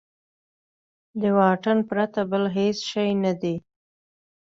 [1.21, 3.55] د واټن پرته بل هېڅ شی نه دی.